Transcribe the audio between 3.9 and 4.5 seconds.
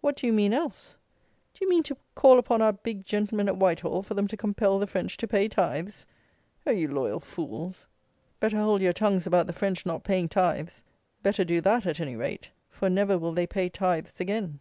for them to